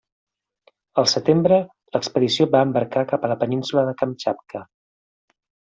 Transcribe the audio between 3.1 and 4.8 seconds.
cap a la península de Kamtxatka.